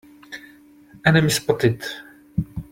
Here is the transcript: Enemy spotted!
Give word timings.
Enemy 1.05 1.29
spotted! 1.29 1.85